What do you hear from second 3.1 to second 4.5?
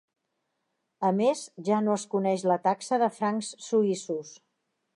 francs suïssos.